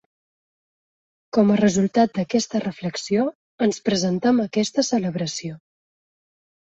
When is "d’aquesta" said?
2.15-2.61